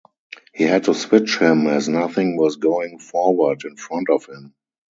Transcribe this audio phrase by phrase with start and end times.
[0.51, 4.55] He had to switch him as nothing was going forward in front of him.